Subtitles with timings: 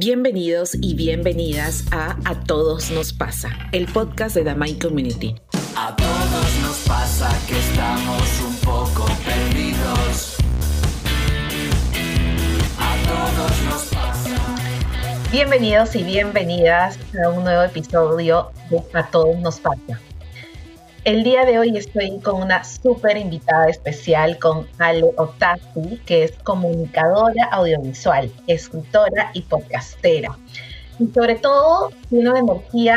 [0.00, 5.34] Bienvenidos y bienvenidas a A Todos Nos Pasa, el podcast de Mind Community.
[5.74, 10.36] A todos nos pasa que estamos un poco perdidos.
[12.78, 14.36] A todos nos pasa.
[15.32, 20.00] Bienvenidos y bienvenidas a un nuevo episodio de A Todos Nos Pasa.
[21.08, 26.32] El día de hoy estoy con una súper invitada especial, con Ale Otasi, que es
[26.42, 30.36] comunicadora audiovisual, escritora y podcastera.
[30.98, 32.94] Y sobre todo tiene una energía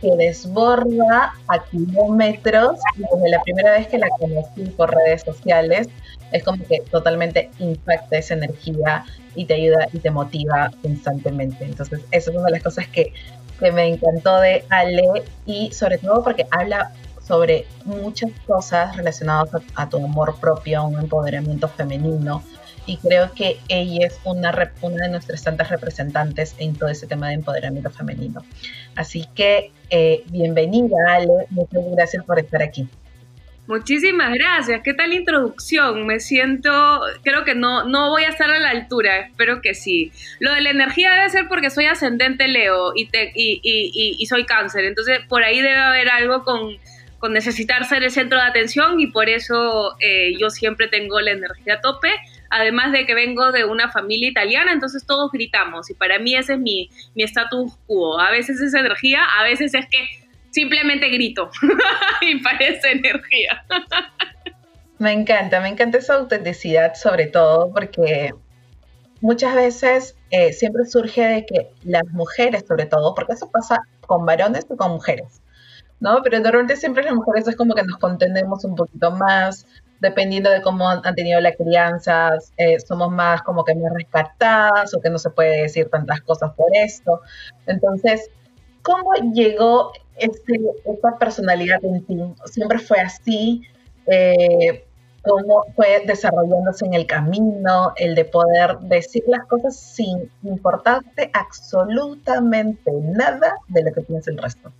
[0.00, 2.78] que desborda a kilómetros.
[2.96, 5.90] Desde la primera vez que la conocí por redes sociales,
[6.32, 11.66] es como que totalmente impacta esa energía y te ayuda y te motiva constantemente.
[11.66, 13.12] Entonces, eso es una de las cosas que,
[13.60, 16.90] que me encantó de Ale y sobre todo porque habla
[17.32, 22.44] sobre muchas cosas relacionadas a, tu amor propio, a un empoderamiento femenino.
[22.84, 27.28] Y creo que ella es una, una de nuestras tantas representantes en todo ese tema
[27.28, 28.44] de empoderamiento femenino.
[28.96, 31.46] Así que eh, bienvenida, Ale.
[31.48, 32.86] Muchas gracias por estar aquí.
[33.66, 34.82] Muchísimas gracias.
[34.84, 36.06] ¿Qué tal introducción?
[36.06, 40.12] Me siento, creo que no, no voy a estar a la altura, espero que sí.
[40.38, 44.26] Lo de la energía debe ser porque soy ascendente Leo y, te, y, y, y
[44.26, 46.76] soy cáncer, entonces por ahí debe haber algo con
[47.22, 51.30] con necesitar ser el centro de atención y por eso eh, yo siempre tengo la
[51.30, 52.08] energía a tope,
[52.50, 56.54] además de que vengo de una familia italiana, entonces todos gritamos y para mí ese
[56.54, 58.18] es mi, mi status quo.
[58.18, 59.98] A veces es energía, a veces es que
[60.50, 61.48] simplemente grito
[62.22, 63.64] y parece energía.
[64.98, 68.32] me encanta, me encanta esa autenticidad sobre todo porque
[69.20, 74.26] muchas veces eh, siempre surge de que las mujeres sobre todo, porque eso pasa con
[74.26, 75.41] varones y con mujeres,
[76.02, 76.20] ¿no?
[76.22, 79.66] Pero normalmente siempre las mujeres es como que nos contendemos un poquito más,
[80.00, 85.00] dependiendo de cómo han tenido la crianza, eh, somos más como que más rescatadas o
[85.00, 87.20] que no se puede decir tantas cosas por esto.
[87.66, 88.28] Entonces,
[88.82, 92.18] ¿cómo llegó este, esta personalidad en ti?
[92.46, 93.62] ¿Siempre fue así?
[94.06, 94.84] Eh,
[95.22, 102.90] ¿Cómo fue desarrollándose en el camino el de poder decir las cosas sin importarte absolutamente
[102.90, 104.72] nada de lo que piensa el resto?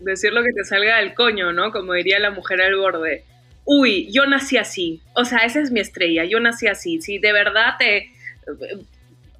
[0.00, 1.72] Decir lo que te salga del coño, ¿no?
[1.72, 3.24] Como diría la mujer al borde.
[3.64, 5.02] Uy, yo nací así.
[5.14, 6.24] O sea, esa es mi estrella.
[6.24, 7.00] Yo nací así.
[7.00, 8.10] Si de verdad te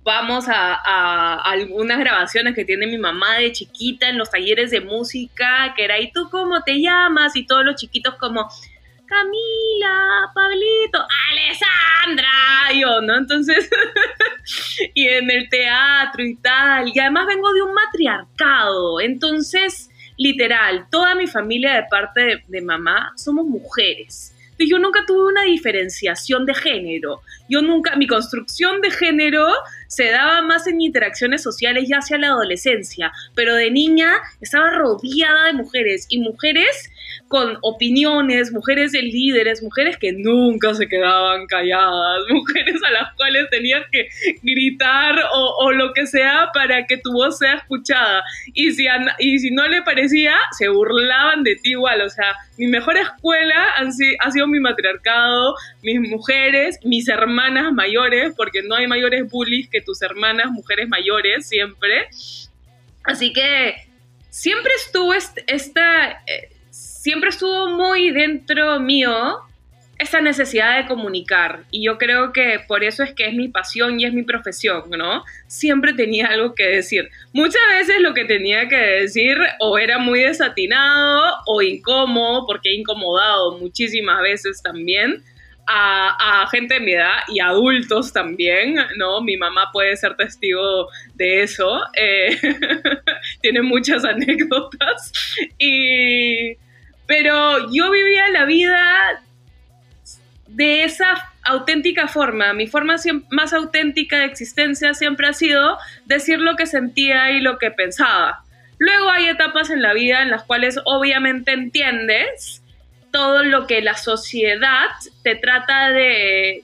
[0.02, 5.74] vamos a, algunas grabaciones que tiene mi mamá de chiquita en los talleres de música,
[5.76, 7.36] que era, ¿y tú cómo te llamas?
[7.36, 8.48] Y todos los chiquitos como,
[9.06, 12.28] Camila, Pablito, Alessandra,
[12.74, 13.16] yo, ¿no?
[13.16, 13.68] Entonces,
[14.94, 21.14] y en el teatro y tal, y además vengo de un matriarcado, entonces literal, toda
[21.14, 24.34] mi familia de parte de, mamá somos mujeres.
[24.50, 27.22] Entonces yo nunca tuve una diferenciación de género.
[27.48, 29.46] Yo nunca, mi construcción de género
[29.88, 35.46] se daba más en interacciones sociales ya hacia la adolescencia, pero de niña estaba rodeada
[35.46, 36.90] de mujeres y mujeres
[37.28, 43.48] con opiniones, mujeres de líderes, mujeres que nunca se quedaban calladas, mujeres a las cuales
[43.50, 44.08] tenías que
[44.42, 48.22] gritar o, lo que sea para que tu voz sea escuchada.
[48.54, 48.86] Y si,
[49.18, 52.00] y si no le parecía, se burlaban de ti igual.
[52.00, 53.66] O sea, mi mejor escuela
[54.20, 59.77] ha sido mi matriarcado, mis mujeres, mis hermanas mayores, porque no hay mayores bullies que
[59.82, 62.08] tus hermanas mujeres mayores siempre.
[63.04, 63.88] Así que
[64.30, 66.22] siempre estuvo esta...
[66.26, 69.40] Eh, siempre estuvo muy dentro mío
[69.98, 73.98] esta necesidad de comunicar y yo creo que por eso es que es mi pasión
[73.98, 75.24] y es mi profesión, ¿no?
[75.48, 77.10] Siempre tenía algo que decir.
[77.32, 82.74] Muchas veces lo que tenía que decir o era muy desatinado o incómodo, porque he
[82.76, 85.24] incomodado muchísimas veces también
[85.68, 89.20] a, gente de mi edad y adultos también, ¿no?
[89.20, 92.38] Mi mamá puede ser testigo de eso, eh,
[93.42, 95.12] tiene muchas anécdotas
[95.58, 96.56] y
[97.06, 99.22] pero yo vivía la vida
[100.46, 102.52] de esa auténtica forma.
[102.52, 102.96] Mi forma
[103.30, 108.44] más auténtica de existencia siempre ha sido decir lo que sentía y lo que pensaba.
[108.78, 112.62] Luego hay etapas en la vida en las cuales obviamente entiendes
[113.18, 114.90] todo lo que la sociedad
[115.24, 116.62] te trata de,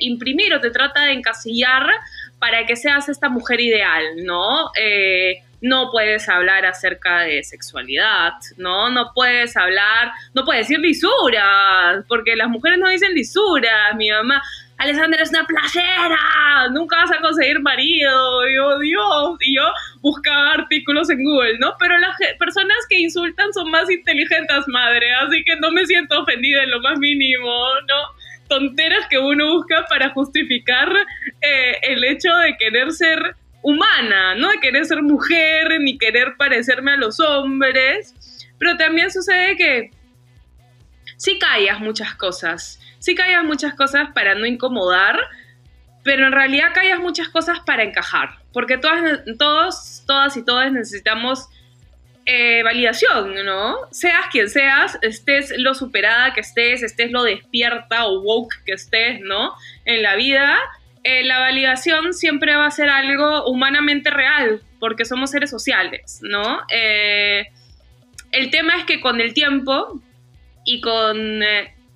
[0.00, 1.86] imprimir o te trata de encasillar
[2.38, 4.70] para que seas esta mujer ideal, ¿no?
[4.78, 8.90] Eh, no puedes hablar acerca de sexualidad, ¿no?
[8.90, 13.96] No puedes hablar, no puedes decir lisuras, porque las mujeres no dicen lisuras.
[13.96, 14.42] Mi mamá,
[14.76, 18.46] Alessandra es una placera, nunca vas a conseguir marido.
[18.54, 19.62] Yo, Dios, y yo
[20.00, 21.74] buscaba artículos en Google, ¿no?
[21.78, 26.62] Pero las personas que insultan son más inteligentes, madre, así que no me siento ofendida
[26.62, 27.50] en lo más mínimo,
[27.88, 28.48] ¿no?
[28.48, 30.90] Tonteras que uno busca para justificar
[31.40, 34.50] eh, el hecho de querer ser humana, ¿no?
[34.50, 38.14] De querer ser mujer, ni querer parecerme a los hombres,
[38.58, 39.90] pero también sucede que
[41.16, 45.18] sí callas muchas cosas, sí callas muchas cosas para no incomodar,
[46.04, 51.48] pero en realidad callas muchas cosas para encajar, porque todas, todos, todas y todas necesitamos
[52.26, 53.76] eh, validación, ¿no?
[53.92, 59.20] Seas quien seas, estés lo superada que estés, estés lo despierta o woke que estés,
[59.20, 59.52] ¿no?
[59.84, 60.58] En la vida,
[61.04, 66.58] eh, la validación siempre va a ser algo humanamente real, porque somos seres sociales, ¿no?
[66.68, 67.46] Eh,
[68.32, 70.02] el tema es que con el tiempo
[70.64, 71.44] y con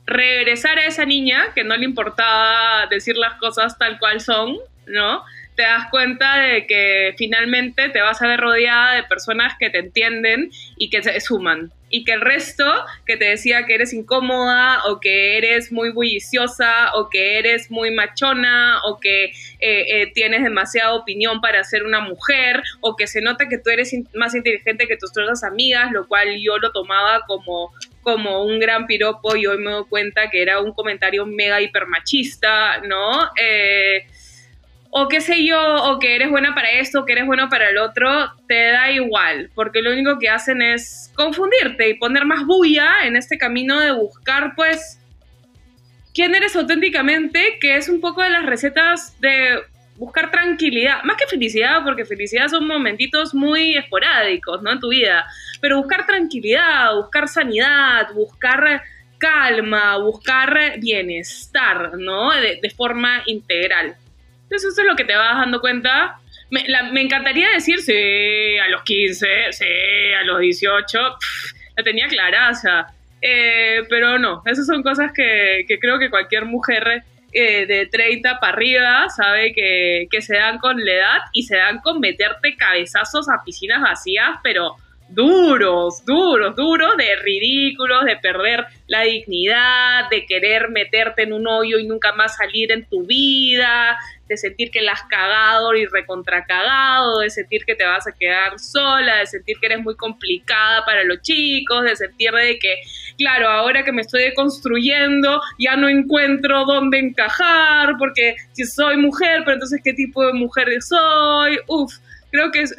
[0.06, 5.24] regresar a esa niña que no le importaba decir las cosas tal cual son, ¿no?
[5.54, 9.78] Te das cuenta de que finalmente te vas a ver rodeada de personas que te
[9.78, 11.70] entienden y que se suman.
[11.94, 12.64] Y que el resto
[13.04, 17.90] que te decía que eres incómoda o que eres muy bulliciosa o que eres muy
[17.90, 23.20] machona o que eh, eh, tienes demasiada opinión para ser una mujer o que se
[23.20, 27.26] nota que tú eres más inteligente que tus otras amigas, lo cual yo lo tomaba
[27.26, 27.72] como
[28.02, 32.78] como un gran piropo y hoy me doy cuenta que era un comentario mega hipermachista,
[32.80, 33.30] ¿no?
[33.40, 34.06] Eh,
[34.94, 37.70] o qué sé yo, o que eres buena para esto, o que eres bueno para
[37.70, 42.44] el otro, te da igual, porque lo único que hacen es confundirte y poner más
[42.44, 45.00] bulla en este camino de buscar, pues,
[46.12, 49.60] quién eres auténticamente, que es un poco de las recetas de
[49.96, 54.72] buscar tranquilidad, más que felicidad, porque felicidad son momentitos muy esporádicos, ¿no?
[54.72, 55.24] En tu vida,
[55.62, 58.82] pero buscar tranquilidad, buscar sanidad, buscar
[59.16, 62.32] calma, buscar bienestar, ¿no?
[62.32, 63.96] de, de forma integral.
[64.52, 66.18] Entonces eso es lo que te vas dando cuenta.
[66.50, 69.64] Me, encantaría decir, sí, a los 15, sí,
[70.20, 70.98] a los 18,
[71.74, 72.86] la tenía clara, o sea,
[73.22, 77.02] eh, pero no, esas son cosas que, creo que cualquier mujer
[77.32, 81.56] eh, de 30 para arriba sabe que, que se dan con la edad y se
[81.56, 84.76] dan con meterte cabezazos a piscinas vacías, pero
[85.14, 91.78] duros, duros, duros, de ridículos, de perder la dignidad, de querer meterte en un hoyo
[91.78, 93.98] y nunca más salir en tu vida,
[94.28, 98.58] de sentir que la has cagado y recontracagado, de sentir que te vas a quedar
[98.58, 102.76] sola, de sentir que eres muy complicada para los chicos, de sentir de que,
[103.18, 109.42] claro, ahora que me estoy construyendo, ya no encuentro dónde encajar, porque si soy mujer,
[109.44, 111.92] pero entonces qué tipo de mujer soy, uff
[112.32, 112.74] creo que es,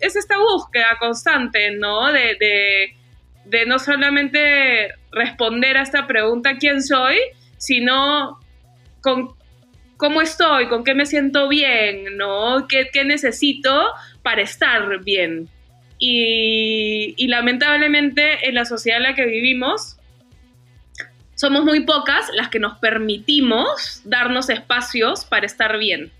[0.00, 2.12] es, esta búsqueda constante, ¿no?
[2.12, 2.36] De,
[3.46, 7.16] de, no solamente responder a esta pregunta, ¿quién soy?
[7.56, 8.38] Sino
[9.00, 9.30] con
[9.96, 12.68] cómo estoy, con qué me siento bien, ¿no?
[12.68, 13.86] ¿Qué, necesito
[14.22, 15.48] para estar bien?
[15.98, 19.96] Y, y, lamentablemente en la sociedad en la que vivimos,
[21.34, 26.12] somos muy pocas las que nos permitimos darnos espacios para estar bien,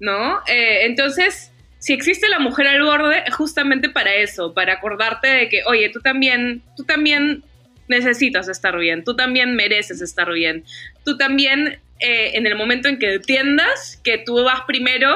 [0.00, 0.38] ¿no?
[0.46, 5.48] Eh, entonces, si existe la mujer al borde, es justamente para eso, para acordarte de
[5.48, 7.44] que, oye, tú también, tú también
[7.88, 10.64] necesitas estar bien, tú también mereces estar bien,
[11.04, 15.14] tú también eh, en el momento en que entiendas que tú vas primero,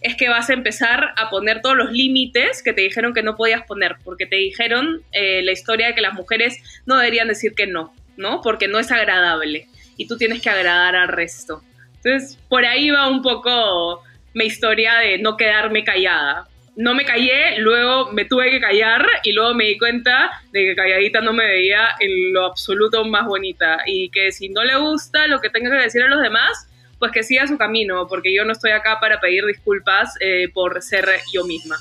[0.00, 3.36] es que vas a empezar a poner todos los límites que te dijeron que no
[3.36, 7.54] podías poner, porque te dijeron eh, la historia de que las mujeres no deberían decir
[7.54, 8.40] que no, ¿no?
[8.40, 9.66] Porque no es agradable
[9.96, 11.62] y tú tienes que agradar al resto.
[12.02, 14.02] Entonces, por ahí va un poco
[14.34, 16.48] mi historia de no quedarme callada.
[16.76, 20.76] No me callé, luego me tuve que callar y luego me di cuenta de que
[20.76, 25.26] calladita no me veía en lo absoluto más bonita y que si no le gusta
[25.26, 28.44] lo que tenga que decir a los demás, pues que siga su camino, porque yo
[28.44, 31.76] no estoy acá para pedir disculpas eh, por ser yo misma.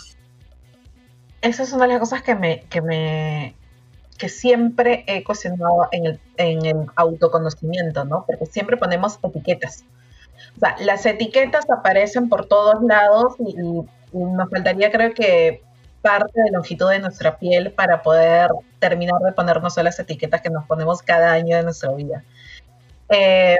[1.41, 3.53] Esa es una de las cosas que me, que me
[4.19, 8.25] que siempre he cuestionado en el, en el autoconocimiento, ¿no?
[8.27, 9.85] Porque siempre ponemos etiquetas.
[10.79, 13.55] Las etiquetas aparecen por todos lados y,
[14.11, 15.61] nos faltaría creo que
[16.01, 20.65] parte de longitud de nuestra piel para poder terminar de ponernos las etiquetas que nos
[20.65, 22.23] ponemos cada año de nuestra vida.
[23.09, 23.57] Eh,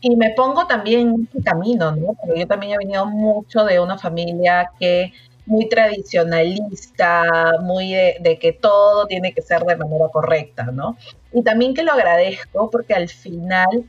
[0.00, 2.14] y me pongo también en ese camino, ¿no?
[2.14, 5.12] Porque yo también he venido mucho de una familia que
[5.46, 7.24] muy tradicionalista,
[7.62, 10.96] muy de, que todo tiene que ser de manera correcta, ¿no?
[11.32, 13.84] Y también que lo agradezco porque al final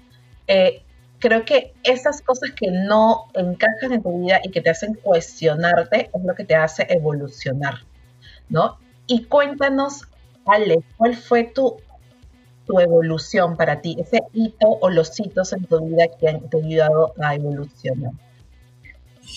[0.48, 0.82] eh,
[1.20, 6.10] creo que esas cosas que no encajan en tu vida y que te hacen cuestionarte
[6.14, 7.80] es lo que te hace evolucionar,
[8.50, 8.80] ¿no?
[9.08, 10.04] Y cuéntanos,
[10.46, 11.78] Ale, ¿cuál fue tu,
[12.66, 13.98] tu evolución para ti?
[14.00, 18.14] Ese hito o los hitos en tu vida que han te ayudado a evolucionar.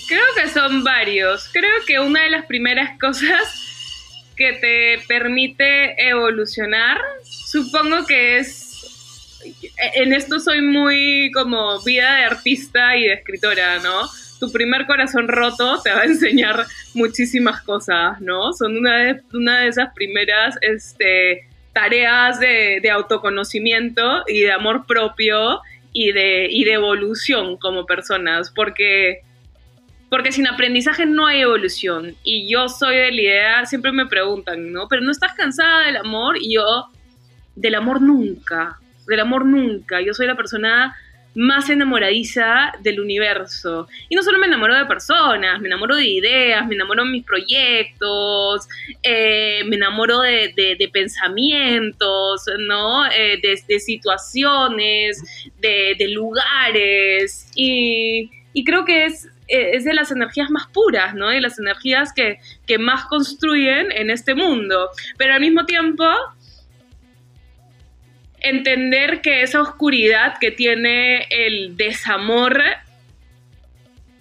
[0.08, 1.48] Creo que son varios.
[1.52, 8.61] Creo que una de las primeras cosas que te permite evolucionar, supongo que es
[9.94, 14.08] en esto soy muy como vida de artista y de escritora, ¿no?
[14.42, 18.52] tu primer corazón roto te va a enseñar muchísimas cosas, ¿no?
[18.52, 25.60] Son una de, una de esas primeras este, tareas de, autoconocimiento y de amor propio
[25.92, 29.20] y de, y de evolución como personas, porque
[30.10, 32.16] porque sin aprendizaje no hay evolución.
[32.24, 34.88] Y yo soy de la idea, siempre me preguntan, ¿no?
[34.88, 36.88] Pero no estás cansada del amor y yo,
[37.54, 40.00] del amor nunca, del amor nunca.
[40.00, 40.96] Yo soy la persona
[41.34, 43.88] más enamoradiza del universo.
[44.08, 47.24] Y no solo me enamoro de personas, me enamoro de ideas, me enamoro de mis
[47.24, 48.68] proyectos,
[49.02, 53.06] eh, me enamoro de, pensamientos, ¿no?
[53.06, 55.22] Eh, de, situaciones,
[55.60, 57.48] de, lugares.
[57.54, 61.28] Y, y creo que es es de las energías más puras, ¿no?
[61.28, 64.88] De las energías que, que más construyen en este mundo.
[65.18, 66.04] Pero al mismo tiempo,
[68.42, 72.62] entender que esa oscuridad que tiene el desamor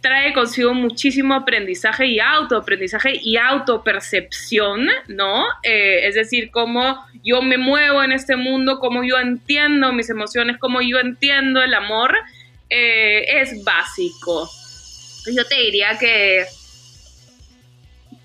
[0.01, 5.45] trae consigo muchísimo aprendizaje y autoaprendizaje y autopercepción, ¿no?
[5.63, 10.57] Eh, es decir, cómo yo me muevo en este mundo, cómo yo entiendo mis emociones,
[10.57, 12.15] cómo yo entiendo el amor,
[12.69, 14.49] eh, es básico.
[15.35, 16.45] Yo te diría que,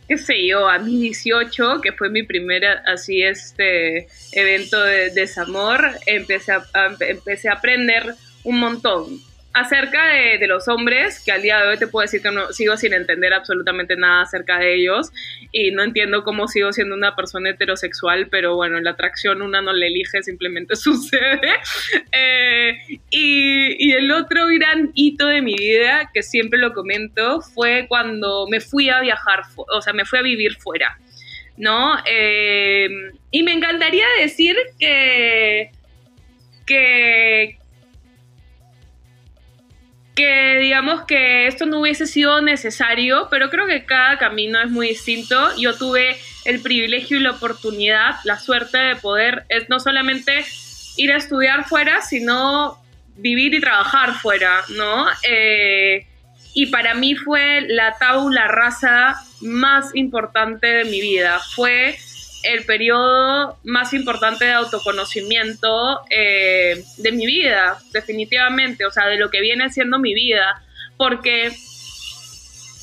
[0.09, 5.91] qué sé yo, a mis 18, que fue mi primer así este evento de desamor,
[6.07, 6.65] empecé a,
[7.01, 9.21] empecé a aprender un montón
[9.57, 12.77] acerca de, los hombres, que al día de hoy te puedo decir que no, sigo
[12.77, 15.11] sin entender absolutamente nada acerca de ellos
[15.51, 19.73] y no entiendo cómo sigo siendo una persona heterosexual, pero bueno, la atracción una no
[19.73, 21.41] le elige, simplemente sucede.
[22.13, 22.77] Eh,
[23.09, 28.61] y, el otro gran hito de mi vida, que siempre lo comento, fue cuando me
[28.61, 30.99] fui a viajar, o sea, me fui a vivir fuera.
[31.57, 31.97] ¿No?
[32.05, 32.91] Eh,
[33.31, 35.71] y me encantaría decir que,
[36.67, 37.59] que,
[40.17, 44.89] que digamos que esto no hubiese sido necesario, pero creo que cada camino es muy
[44.89, 45.55] distinto.
[45.59, 50.45] Yo tuve el privilegio y la oportunidad, la suerte de poder no solamente
[50.97, 52.83] ir a estudiar fuera, sino
[53.17, 55.07] vivir y trabajar fuera, ¿no?
[55.29, 56.07] Eh,
[56.55, 61.39] y para mí fue la tabula rasa más importante de mi vida.
[61.55, 61.99] Fue
[62.53, 69.31] el periodo más importante de autoconocimiento eh, de mi vida, definitivamente, o sea, de lo
[69.31, 70.62] que viene siendo mi vida,
[70.97, 71.53] porque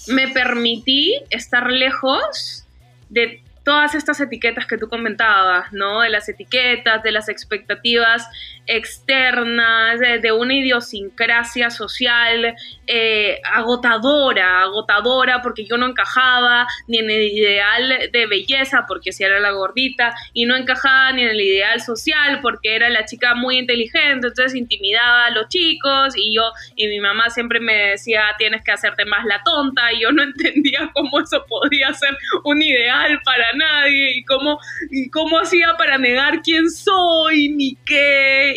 [0.08, 2.66] me permití estar lejos
[3.10, 6.02] de todas estas etiquetas que tú comentabas, ¿no?
[6.02, 8.28] De las etiquetas, de las expectativas
[8.66, 12.56] externas, de, una idiosincrasia social
[12.88, 19.24] eh, agotadora, agotadora porque yo no encajaba ni en el ideal de belleza porque si
[19.24, 23.36] era la gordita y no encajaba ni en el ideal social porque era la chica
[23.36, 26.44] muy inteligente, entonces intimidaba a los chicos y yo
[26.76, 30.24] y mi mamá siempre me decía tienes que hacerte más la tonta y yo no
[30.44, 35.98] entendía cómo eso podía ser un ideal para nadie y cómo, y cómo hacía para
[35.98, 38.53] negar quién soy ni qué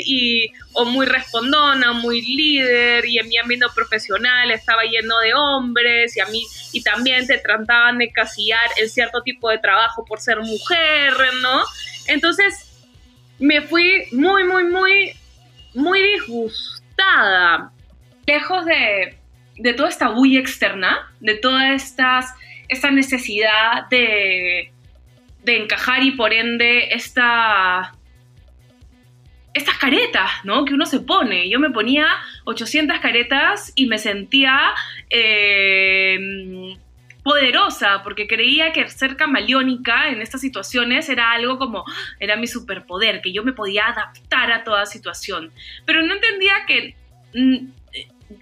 [0.73, 6.21] o muy respondona, muy líder y en mi ámbito profesional estaba lleno de hombres y
[6.21, 10.41] a mí y también te trataban de casillar en cierto tipo de trabajo por ser
[10.41, 11.63] mujer, ¿no?
[12.07, 12.67] Entonces
[13.39, 15.13] me fui muy, muy, muy,
[15.75, 17.71] muy disgustada,
[18.27, 19.19] lejos de,
[19.57, 22.33] de toda esta bulla externa, de toda estas,
[22.69, 24.73] esta necesidad de,
[25.45, 27.96] de encajar y por ende esta
[29.57, 30.65] estas caretas, ¿no?
[30.67, 31.49] Que uno se pone.
[31.49, 32.07] Yo me ponía
[32.45, 34.75] 800 caretas y me sentía
[35.09, 36.77] eh,
[37.23, 41.85] poderosa porque creía que ser camaleónica en estas situaciones era algo como,
[42.21, 45.51] era mi superpoder, que yo me podía adaptar a toda situación.
[45.87, 46.95] Pero no entendía que
[47.35, 47.69] mm,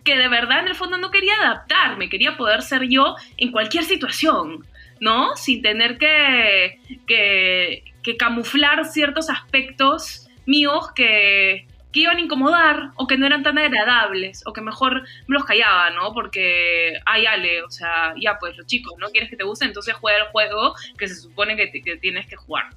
[0.02, 3.84] que de verdad en el fondo no quería adaptarme, quería poder ser yo en cualquier
[3.84, 4.66] situación,
[4.98, 5.36] ¿no?
[5.36, 13.16] Sin tener que, que, que camuflar ciertos aspectos míos que, iban a incomodar o que
[13.16, 16.12] no eran tan agradables o que mejor me los callaba, ¿no?
[16.12, 19.10] Porque, ay, Ale, o sea, ya pues los chicos, ¿no?
[19.10, 22.70] Quieres que te guste, entonces juega el juego que se supone que, tienes que jugar.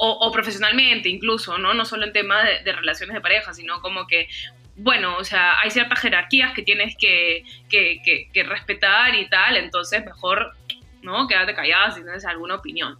[0.00, 1.72] o, profesionalmente incluso, ¿no?
[1.72, 4.28] No solo en temas de, relaciones de pareja, sino como que,
[4.74, 10.56] bueno, o sea, hay ciertas jerarquías que tienes que, que respetar y tal, entonces mejor,
[11.02, 11.28] ¿no?
[11.28, 12.98] Quédate callada si tienes alguna opinión.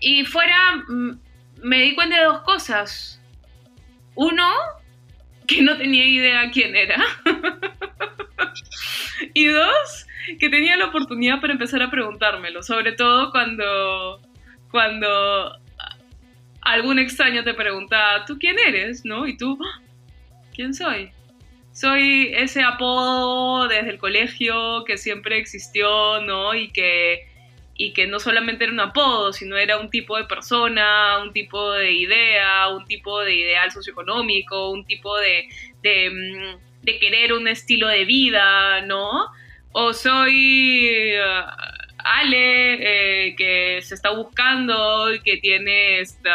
[0.00, 1.20] Y fuera mm,
[1.62, 3.20] me di cuenta de dos cosas.
[4.14, 4.52] Uno,
[5.46, 7.02] que no tenía idea quién era.
[9.34, 10.06] y dos,
[10.38, 14.20] que tenía la oportunidad para empezar a preguntármelo, sobre todo cuando,
[14.70, 15.58] cuando
[16.62, 19.04] algún extraño te pregunta, ¿tú quién eres?
[19.04, 19.26] ¿No?
[19.26, 19.58] Y tú,
[20.54, 21.12] ¿quién soy?
[21.72, 26.54] soy ese apodo desde el colegio que siempre existió, ¿no?
[26.54, 27.28] Y que,
[27.80, 31.72] y que no solamente era un apodo, sino era un tipo de persona, un tipo
[31.72, 35.48] de idea, un tipo de ideal socioeconómico, un tipo de,
[35.80, 39.28] de, mm, querer un estilo de vida, ¿no?
[39.72, 41.46] O soy uh,
[42.04, 46.28] Ale, eh, que se está buscando y que tiene este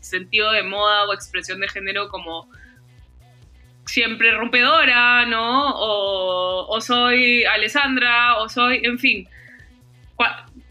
[0.00, 2.48] sentido de moda o expresión de género como
[3.84, 5.68] siempre rompedora, ¿no?
[5.74, 9.28] O, o soy Alessandra, o soy, en fin,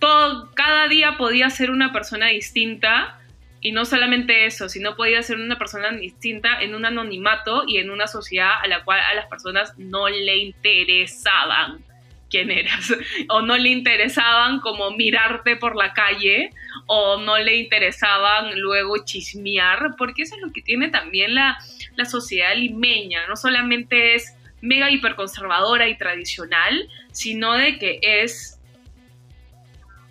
[0.01, 3.17] todo, cada día podía ser una persona distinta
[3.61, 7.91] y no solamente eso, sino podía ser una persona distinta en un anonimato y en
[7.91, 11.85] una sociedad a la cual a las personas no le interesaban
[12.31, 12.91] quién eras,
[13.29, 16.49] o no le interesaban como mirarte por la calle,
[16.87, 21.59] o no le interesaban luego chismear, porque eso es lo que tiene también la,
[21.95, 28.59] la sociedad limeña, no solamente es mega hiperconservadora y tradicional, sino de que es,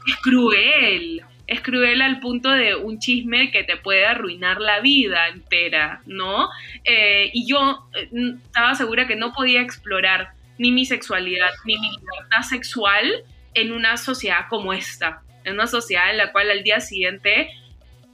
[0.06, 5.28] es cruel, es cruel al punto de un chisme que te puede arruinar la vida
[5.28, 6.48] entera, ¿no?
[6.84, 8.08] Eh, y yo eh,
[8.44, 13.96] estaba segura que no podía explorar ni mi sexualidad, ni mi libertad sexual en una
[13.96, 17.50] sociedad como esta, en una sociedad en la cual al día siguiente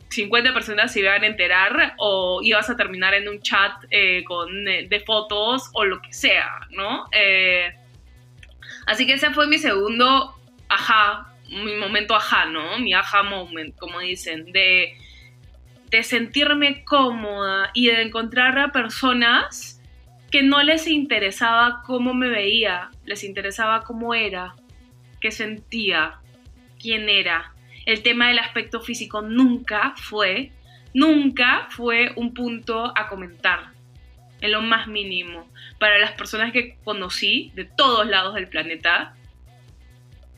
[0.09, 4.65] 50 personas se iban a enterar o ibas a terminar en un chat eh, con,
[4.65, 7.05] de fotos o lo que sea, ¿no?
[8.87, 10.37] Así que ese fue mi segundo
[10.69, 12.79] ajá, mi momento ajá, ¿no?
[12.79, 14.97] Mi ajá moment, como dicen, de,
[15.91, 19.81] de sentirme cómoda y de encontrar a personas
[20.31, 24.55] que no les interesaba cómo me veía, les interesaba cómo era,
[25.21, 26.21] qué sentía,
[26.81, 27.53] quién era.
[27.87, 30.51] El tema del aspecto físico nunca fue,
[30.93, 33.71] nunca fue un punto a comentar,
[34.41, 35.49] en lo más mínimo.
[35.79, 39.16] Para las personas que conocí de todos lados del planeta,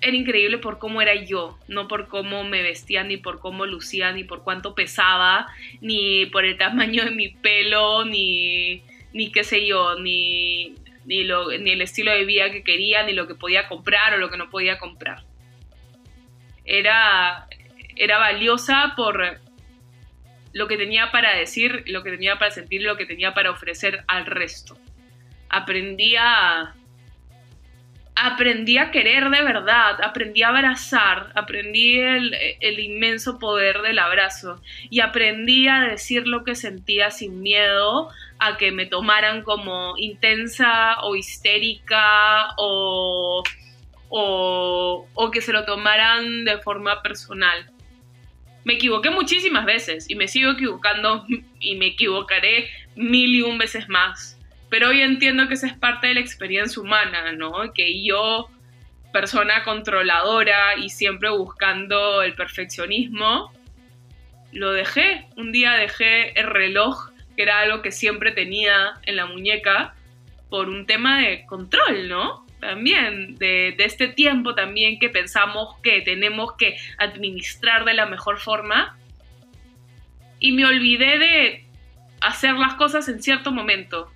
[0.01, 4.13] era increíble por cómo era yo, no por cómo me vestía, ni por cómo lucía,
[4.13, 5.47] ni por cuánto pesaba,
[5.81, 11.51] ni por el tamaño de mi pelo, ni ni qué sé yo, ni, ni, lo,
[11.51, 14.37] ni el estilo de vida que quería, ni lo que podía comprar o lo que
[14.37, 15.25] no podía comprar.
[16.65, 17.49] Era,
[17.97, 19.41] era valiosa por
[20.53, 24.05] lo que tenía para decir, lo que tenía para sentir, lo que tenía para ofrecer
[24.07, 24.79] al resto.
[25.49, 26.75] Aprendí a,
[28.21, 35.01] aprendí a querer de verdad, aprendí a abrazar, aprendí el, inmenso poder del abrazo y
[35.01, 38.09] aprendí a decir lo que sentía sin miedo
[38.41, 43.45] a que me tomaran como intensa o histérica o,
[44.09, 47.71] o, o que se lo tomaran de forma personal.
[48.65, 51.25] Me equivoqué muchísimas veces y me sigo equivocando
[51.61, 54.38] y me equivocaré mil y un veces más
[54.71, 57.73] pero hoy entiendo que esa es parte de la experiencia humana, ¿no?
[57.73, 58.51] Que yo,
[59.13, 63.53] persona controladora y siempre buscando el perfeccionismo,
[64.53, 65.27] lo dejé.
[65.37, 69.95] Un día dejé el reloj, que era algo que siempre tenía en la muñeca,
[70.51, 72.47] por un tema de control, ¿no?
[72.61, 78.39] También, de, de este tiempo también que pensamos que tenemos que administrar de la mejor
[78.39, 78.99] forma.
[80.41, 81.65] Y me olvidé de
[82.21, 84.11] hacer las cosas en cierto momento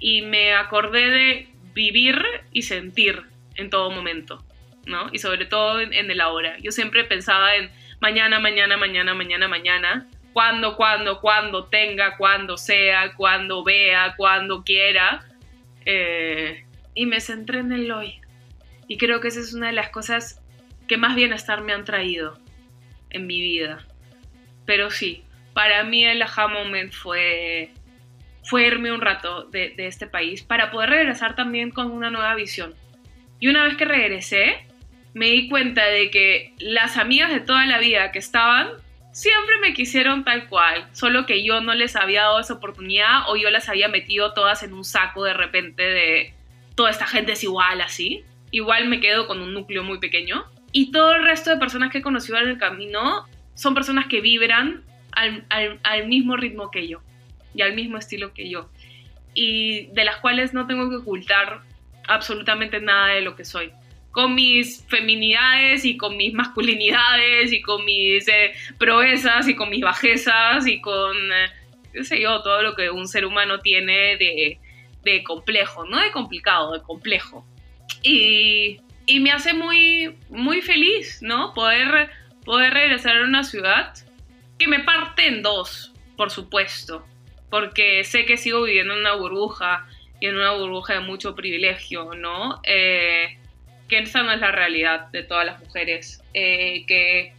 [0.00, 2.20] y me acordé de vivir
[2.52, 3.22] y sentir
[3.54, 4.44] en todo momento,
[4.86, 5.08] ¿no?
[5.12, 6.56] Y sobre todo en, el ahora.
[6.58, 13.12] Yo siempre pensaba en mañana, mañana, mañana, mañana, mañana, cuando, cuando, cuando tenga, cuando sea,
[13.14, 15.26] cuando vea, cuando quiera.
[15.84, 18.20] Eh, y me centré en el hoy.
[18.88, 20.42] Y creo que esa es una de las cosas
[20.88, 22.38] que más bienestar me han traído
[23.10, 23.86] en mi vida.
[24.66, 27.72] Pero sí, para mí el aha moment fue
[28.50, 32.74] fue un rato de, este país para poder regresar también con una nueva visión.
[33.38, 34.66] Y una vez que regresé,
[35.14, 38.70] me di cuenta de que las amigas de toda la vida que estaban
[39.12, 43.36] siempre me quisieron tal cual, solo que yo no les había dado esa oportunidad o
[43.36, 46.34] yo las había metido todas en un saco de repente de
[46.74, 48.24] toda esta gente es igual así.
[48.50, 50.44] Igual me quedo con un núcleo muy pequeño.
[50.72, 54.20] Y todo el resto de personas que he conocido en el camino son personas que
[54.20, 54.82] vibran
[55.12, 55.46] al,
[55.84, 57.00] al mismo ritmo que yo
[57.54, 58.70] y al mismo estilo que yo,
[59.34, 61.62] y de las cuales no tengo que ocultar
[62.08, 63.72] absolutamente nada de lo que soy.
[64.10, 69.82] Con mis feminidades y con mis masculinidades y con mis eh, proezas y con mis
[69.82, 71.46] bajezas y con, eh,
[71.92, 74.58] qué sé yo, todo lo que un ser humano tiene de,
[75.04, 77.46] de complejo, no de complicado, de complejo.
[78.02, 81.54] Y, y, me hace muy, muy feliz, ¿no?
[81.54, 82.10] Poder,
[82.44, 83.94] poder regresar a una ciudad
[84.58, 87.04] que me parte en dos, por supuesto
[87.50, 89.86] porque sé que sigo viviendo en una burbuja
[90.20, 92.60] y en una burbuja de mucho privilegio, ¿no?
[92.64, 93.38] Eh,
[93.88, 97.32] que esa no es la realidad de todas las mujeres, eh, que,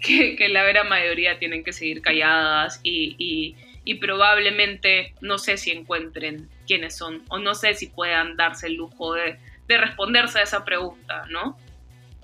[0.00, 6.48] que, la vera mayoría tienen que seguir calladas y, y, probablemente no sé si encuentren
[6.66, 10.64] quiénes son o no sé si puedan darse el lujo de, de responderse a esa
[10.64, 11.58] pregunta, ¿no?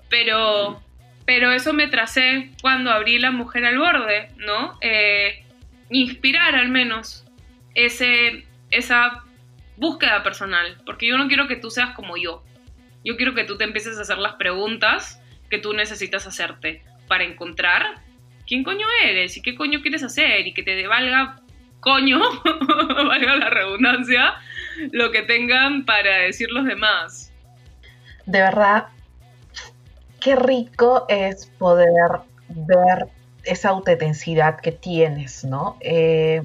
[0.09, 0.81] Pero,
[1.25, 4.77] pero eso me tracé cuando abrí La Mujer al Borde, ¿no?
[4.81, 5.43] Eh,
[5.89, 7.25] inspirar al menos
[7.75, 9.23] ese, esa
[9.77, 12.43] búsqueda personal, porque yo no quiero que tú seas como yo.
[13.03, 17.23] Yo quiero que tú te empieces a hacer las preguntas que tú necesitas hacerte para
[17.23, 17.95] encontrar
[18.45, 21.39] quién coño eres y qué coño quieres hacer y que te valga
[21.79, 22.19] coño,
[23.07, 24.35] valga la redundancia,
[24.91, 27.31] lo que tengan para decir los demás.
[28.25, 28.87] De verdad,
[30.19, 33.07] qué rico es poder ver
[33.49, 35.77] esa autenticidad que tienes, ¿no?
[35.81, 36.43] Eh,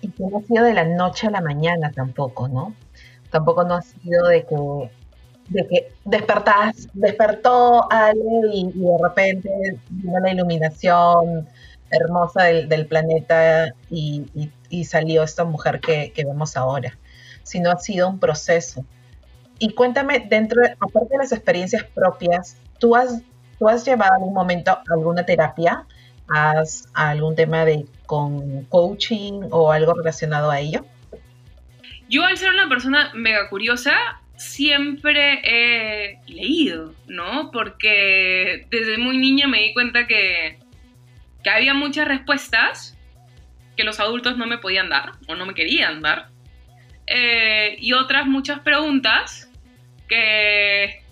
[0.00, 2.74] y que no ha sido de la noche a la mañana tampoco, ¿no?
[3.30, 4.90] Tampoco no ha sido de que,
[5.48, 8.20] de que despertás, despertó Ale
[8.52, 9.50] y, de repente
[9.90, 11.48] vino la iluminación
[11.90, 14.50] hermosa del, planeta y,
[14.84, 16.96] salió esta mujer que, vemos ahora,
[17.42, 18.84] sino ha sido un proceso.
[19.58, 23.20] Y cuéntame, dentro, de, aparte de las experiencias propias, ¿tú has,
[23.58, 25.86] ¿tú has llevado algún momento alguna terapia?
[26.30, 30.86] ¿Has algún tema de con coaching o algo relacionado a ello?
[32.08, 37.50] Yo al ser una persona mega curiosa, siempre he leído, ¿no?
[37.52, 40.58] Porque desde muy niña me di cuenta que,
[41.42, 42.96] que había muchas respuestas
[43.76, 46.28] que los adultos no me podían dar o no me querían dar.
[47.06, 49.50] Eh, y otras muchas preguntas
[50.08, 51.02] que,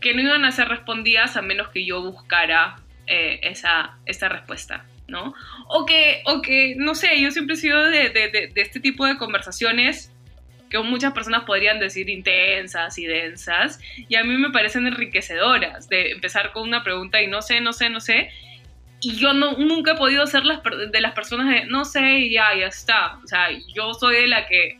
[0.00, 4.84] que no iban a ser respondidas a menos que yo buscara eh, esa, esta respuesta.
[5.08, 5.34] ¿no?
[5.68, 10.12] O que, o que, no sé, yo siempre he sido de, este tipo de conversaciones
[10.68, 16.10] que muchas personas podrían decir intensas y densas, y a mí me parecen enriquecedoras, de
[16.10, 18.30] empezar con una pregunta y no sé, no sé, no sé,
[19.00, 22.32] y yo no, nunca he podido ser las, de las personas de no sé y
[22.32, 23.18] ya, ya está.
[23.22, 24.78] O sea, yo soy de la que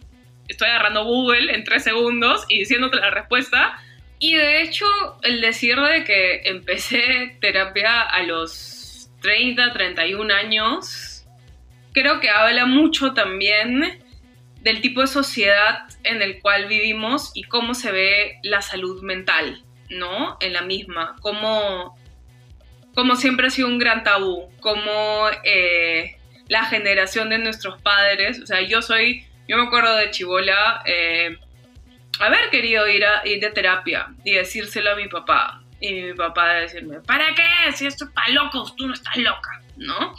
[0.49, 3.79] estoy agarrando Google en tres segundos y diciéndote la respuesta.
[4.18, 4.87] Y de hecho,
[5.22, 11.24] el decir de que empecé terapia a los 30, 31 años,
[11.92, 14.02] creo que habla mucho también
[14.61, 19.62] del tipo de sociedad en el cual vivimos y cómo se ve la salud mental,
[19.90, 20.38] ¿no?
[20.40, 21.96] En la misma, cómo,
[22.94, 26.16] como siempre ha sido un gran tabú, como eh,
[26.48, 31.38] la generación de nuestros padres, o sea, yo soy, yo me acuerdo de Chibola, eh,
[32.20, 36.55] haber querido ir, a, ir de terapia y decírselo a mi papá, y mi papá
[36.55, 37.72] decirme, ¿para qué?
[37.74, 40.14] Si esto es para locos, tú no estás loca, ¿no?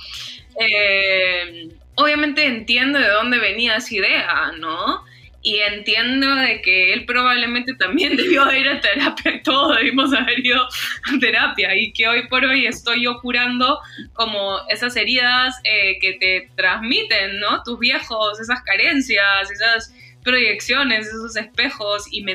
[0.59, 5.03] Eh, obviamente entiendo de dónde venía esa idea, ¿no?
[5.41, 10.63] Y entiendo de que él probablemente también debió ir a terapia, todos debimos haber ido
[10.63, 13.79] a terapia y que hoy por hoy estoy yo curando
[14.13, 17.63] como esas heridas eh, que te transmiten, ¿no?
[17.63, 19.93] Tus viejos, esas carencias, esas
[20.27, 22.33] proyecciones, esos espejos y me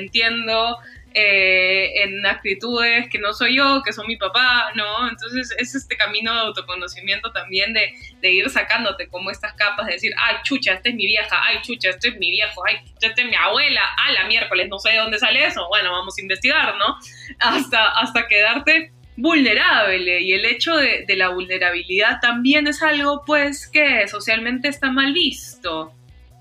[1.14, 5.10] eh, en actitudes que no soy yo, que son mi papá, ¿no?
[5.10, 9.92] Entonces es este camino de autoconocimiento también de, de, ir sacándote como estas capas, de
[9.92, 13.20] decir, ay, chucha, esta es mi vieja, ay, chucha, este es mi viejo, ay, esta
[13.20, 16.22] es mi abuela, ah, la miércoles, no sé de dónde sale eso, bueno, vamos a
[16.22, 16.96] investigar, ¿no?
[17.40, 23.68] Hasta, hasta quedarte vulnerable y el hecho de, de la vulnerabilidad también es algo pues
[23.68, 25.92] que socialmente está mal visto,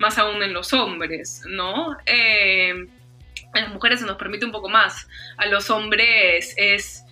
[0.01, 1.95] más aún en los hombres, ¿no?
[2.05, 2.73] Eh,
[3.53, 7.05] a las mujeres se nos permite un poco más, a los hombres es,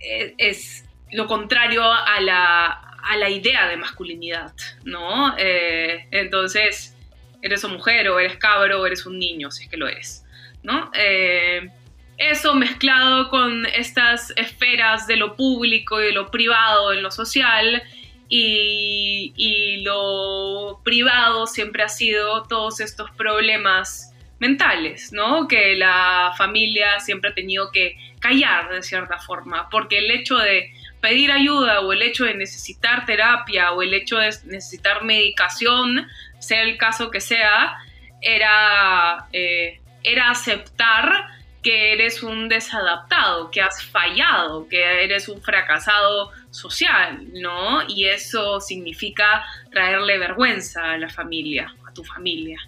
[0.00, 4.52] es, lo contrario a la, a la, idea de masculinidad,
[4.84, 5.34] ¿no?
[5.38, 6.94] Eh, entonces,
[7.42, 10.24] eres una mujer o eres cabro o eres un niño, si es que lo eres,
[10.62, 10.90] ¿no?
[10.94, 11.70] Eh,
[12.18, 17.82] eso mezclado con estas esferas de lo público y de lo privado en lo social,
[18.28, 25.46] y, lo privado siempre ha sido todos estos problemas mentales, ¿no?
[25.46, 30.72] Que la familia siempre ha tenido que callar de cierta forma, porque el hecho de
[31.00, 36.08] pedir ayuda o el hecho de necesitar terapia o el hecho de necesitar medicación,
[36.38, 37.76] sea el caso que sea,
[38.20, 46.30] era, eh, era aceptar que eres un desadaptado, que has fallado, que eres un fracasado
[46.56, 47.86] social, ¿no?
[47.88, 52.58] Y eso significa traerle vergüenza a la familia, a tu familia.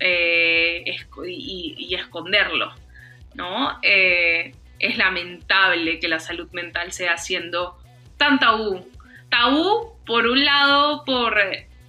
[0.00, 0.84] Eh,
[1.26, 2.72] y, esconderlo,
[3.34, 3.78] ¿no?
[3.82, 7.78] Eh, es lamentable que la salud mental sea siendo
[8.16, 8.88] tan tabú.
[9.28, 11.36] Tabú, por un lado, por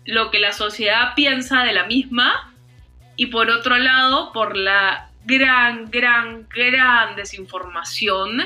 [0.06, 2.54] lo que la sociedad piensa de la misma
[3.16, 8.42] y por otro lado por la gran, gran, gran desinformación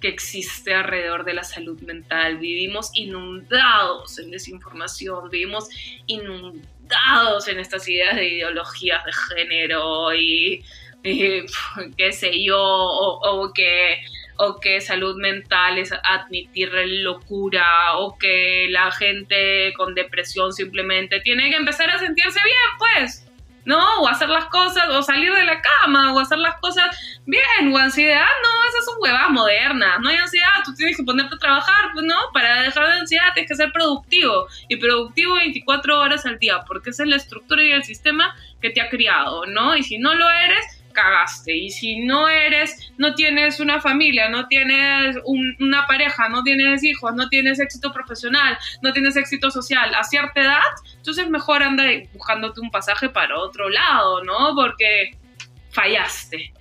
[0.00, 2.38] que existe alrededor de la salud mental.
[2.38, 5.68] Vivimos inundados en desinformación, vivimos
[6.06, 10.64] inundados en estas ideas de ideologías de género y,
[11.02, 14.00] qué sé yo, o, que
[14.38, 21.48] o que salud mental es admitir locura, o que la gente con depresión simplemente tiene
[21.48, 23.25] que empezar a sentirse bien, pues.
[23.66, 24.00] ¿No?
[24.00, 27.76] O hacer las cosas, o salir de la cama, o hacer las cosas bien, o
[27.76, 31.90] ansiedad, no, esas son huevas modernas, no hay ansiedad, tú tienes que ponerte a trabajar,
[31.92, 36.38] pues no, para dejar de ansiedad tienes que ser productivo, y productivo 24 horas al
[36.38, 39.76] día, porque esa es la estructura y el sistema que te ha criado, ¿no?
[39.76, 41.54] Y si no lo eres, cagaste.
[41.54, 47.14] Y si no eres, no tienes una familia, no tienes una pareja, no tienes hijos,
[47.14, 52.60] no tienes éxito profesional, no tienes éxito social a cierta edad, entonces mejor anda buscándote
[52.60, 54.54] un pasaje para otro lado, ¿no?
[54.56, 55.16] Porque
[55.70, 56.52] fallaste.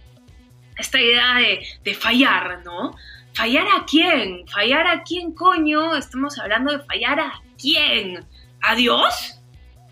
[0.78, 2.95] Esta idea de, de fallar, ¿no?
[3.34, 4.45] ¿Fallar a quién?
[4.48, 5.95] ¿Fallar a quién, coño?
[5.95, 8.26] Estamos hablando de fallar a quién.
[8.62, 9.35] ¿A Dios?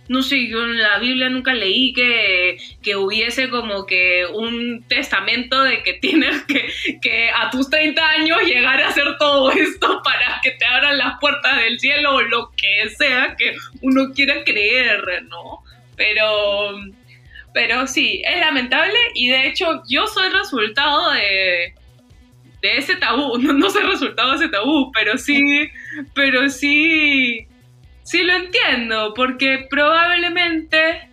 [0.10, 2.58] No sé, yo en la Biblia nunca leí que,
[2.96, 6.68] hubiese como que un testamento de que tienes que,
[7.02, 11.20] que, a tus 30 años llegar a hacer todo esto para que te abran las
[11.20, 15.64] puertas del cielo o lo que sea que uno quiera creer, ¿no?
[15.96, 16.76] Pero,
[17.54, 21.76] pero sí, es lamentable y de hecho yo soy resultado de,
[22.62, 25.70] de ese tabú, no, no soy resultado de ese tabú, pero sí,
[26.14, 27.48] pero sí
[28.04, 31.10] Sí, lo entiendo, porque probablemente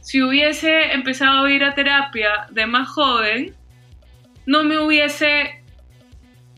[0.00, 3.54] si hubiese empezado a ir a terapia de más joven,
[4.46, 5.62] no me hubiese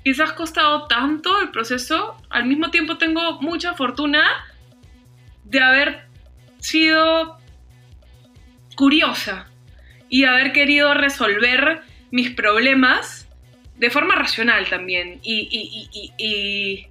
[0.03, 2.17] quizás costado tanto el proceso.
[2.31, 4.25] Al mismo tiempo tengo mucha fortuna
[5.45, 6.07] de haber
[6.59, 7.39] sido
[8.77, 9.47] curiosa
[10.09, 13.29] y haber querido resolver mis problemas
[13.77, 15.21] de forma racional también.
[15.23, 16.90] y, y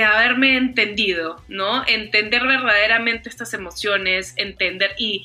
[0.00, 1.86] haberme entendido, ¿no?
[1.86, 5.24] Entender verdaderamente estas emociones, entender y,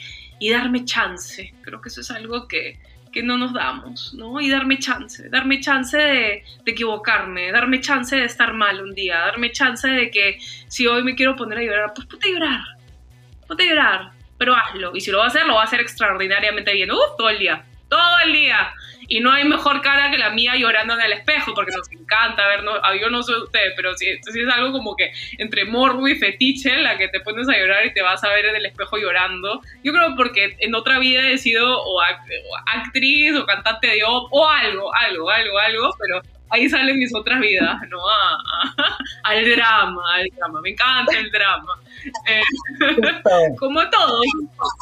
[0.51, 1.53] darme chance.
[1.61, 2.79] Creo que eso es algo que,
[3.23, 4.39] no nos damos, ¿no?
[4.39, 9.51] Y darme chance, darme chance de, equivocarme, darme chance de estar mal un día, darme
[9.51, 12.61] chance de que si hoy me quiero poner a llorar, pues ponte llorar,
[13.45, 14.95] ponte llorar, pero hazlo.
[14.95, 17.17] Y si lo va a hacer, lo va a hacer extraordinariamente bien, ¡Uf!
[17.17, 18.73] todo el día, todo el día
[19.09, 22.47] y no hay mejor cara que la mía llorando en el espejo, porque nos encanta
[22.47, 26.15] vernos, ah, yo no soy usted, pero sí, es algo como que entre morbo y
[26.15, 28.97] fetiche, la que te pones a llorar y te vas a ver en el espejo
[28.97, 29.61] llorando.
[29.83, 34.47] Yo creo porque en otra vida he sido o, actriz o cantante de op o
[34.47, 37.99] algo, algo, algo, algo, pero ahí salen mis otras vidas, ¿no?
[39.23, 40.61] al drama, al drama.
[40.61, 41.79] Me encanta el drama.
[42.27, 42.41] Eh,
[43.59, 44.21] como todo.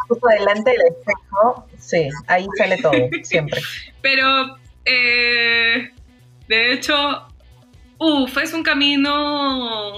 [0.08, 3.62] Justo delante del espejo, sí, ahí sale todo, siempre.
[4.02, 5.92] Pero, eh,
[6.48, 7.28] de hecho,
[7.98, 9.94] uff, es un camino...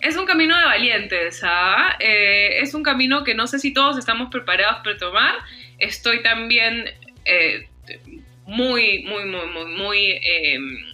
[0.00, 1.94] Es un camino de valientes, ¿ah?
[2.00, 5.34] Eh, es un camino que no sé si todos estamos preparados para tomar.
[5.78, 6.86] Estoy también
[8.46, 10.20] muy, muy, muy, muy, muy...
[10.22, 10.92] Em,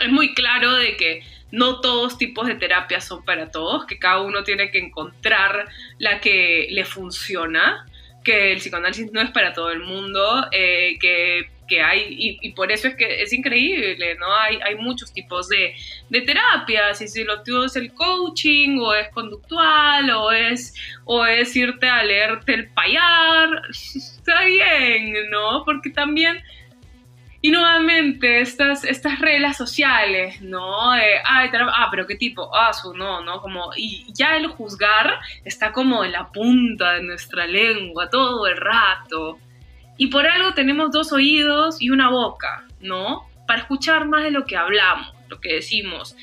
[0.00, 4.22] es muy claro de que no todos tipos de terapias son para todos, que cada
[4.22, 5.68] uno tiene que encontrar
[5.98, 7.86] la que le funciona,
[8.24, 12.70] que el psicoanálisis no es para todo el mundo, eh, que que hay, y, por
[12.70, 14.32] eso es que es increíble, ¿no?
[14.34, 15.74] Hay, hay muchos tipos de,
[16.08, 20.74] de, terapias, y si lo tuyo es el coaching, o es conductual, o es,
[21.04, 25.64] o es irte a leerte el payar, está bien, ¿no?
[25.64, 26.42] Porque también,
[27.44, 30.92] y nuevamente, estas, estas reglas sociales, ¿no?
[30.92, 33.42] ah, pero qué tipo, ah, su, no, ¿no?
[33.42, 38.56] Como, y ya el juzgar está como en la punta de nuestra lengua todo el
[38.56, 39.38] rato.
[39.96, 43.28] Y por algo tenemos dos oídos y una boca, ¿no?
[43.46, 46.16] Para escuchar más de lo que hablamos, lo que decimos.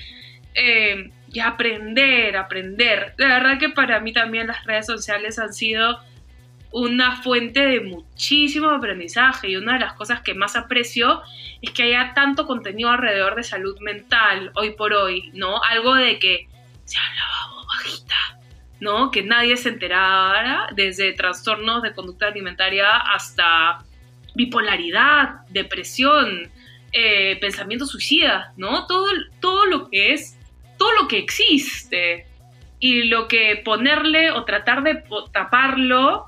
[0.53, 3.13] Eh, y aprender, aprender.
[3.17, 5.99] De verdad que para mí también las redes sociales han sido
[6.71, 11.21] una fuente de muchísimo aprendizaje y una de las cosas que más aprecio
[11.61, 15.61] es que haya tanto contenido alrededor de salud mental hoy por hoy, ¿no?
[15.63, 16.47] Algo de que
[16.85, 18.39] se hablaba bajita,
[18.81, 19.11] ¿no?
[19.11, 23.85] Que nadie se enterara, desde trastornos de conducta alimentaria hasta
[24.35, 26.49] bipolaridad, depresión,
[26.91, 27.85] eh, pensamiento
[28.57, 28.87] ¿no?
[28.87, 29.05] Todo,
[29.39, 30.37] todo lo que es,
[30.77, 32.25] todo lo que existe
[32.79, 36.27] y lo que ponerle o tratar de taparlo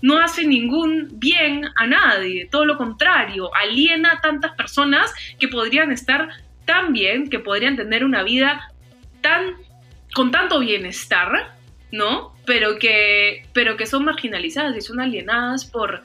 [0.00, 5.92] no hace ningún bien a nadie, todo lo contrario, aliena a tantas personas que podrían
[5.92, 6.30] estar
[6.64, 8.72] tan bien, que podrían tener una vida
[9.20, 9.56] tan
[10.14, 11.59] con tanto bienestar
[11.92, 12.34] ¿no?
[12.46, 16.02] Pero que, pero que son marginalizadas y son alienadas por,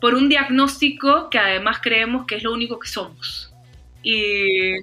[0.00, 3.52] por un diagnóstico que además creemos que es lo único que somos.
[4.02, 4.74] Y,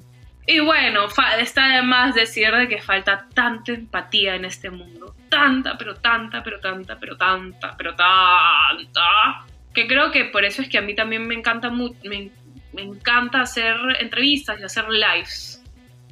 [0.48, 1.08] y bueno,
[1.40, 5.16] está además decir de que falta tanta empatía en este mundo.
[5.30, 9.46] Tanta, pero tanta, pero tanta, pero tanta, pero tanta.
[9.74, 12.32] Que creo que por eso es que a mí también me encanta, me,
[12.74, 15.64] me encanta hacer entrevistas y hacer lives.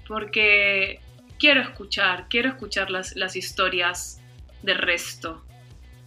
[0.07, 1.01] Porque
[1.39, 4.21] quiero escuchar, quiero escuchar las, las historias
[4.61, 5.43] del resto.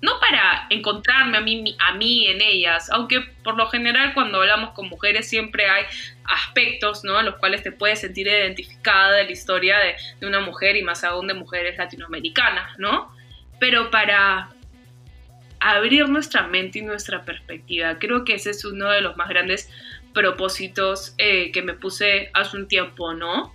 [0.01, 4.71] No para encontrarme a mí, a mí en ellas, aunque por lo general cuando hablamos
[4.71, 5.85] con mujeres siempre hay
[6.25, 7.21] aspectos ¿no?
[7.21, 10.83] en los cuales te puedes sentir identificada de la historia de, de una mujer y
[10.83, 13.15] más aún de mujeres latinoamericanas, ¿no?
[13.61, 14.51] Pero para
[15.61, 19.71] abrir nuestra mente y nuestra perspectiva, creo que ese es uno de los más grandes
[20.13, 23.55] propósitos eh, que me puse hace un tiempo, ¿no?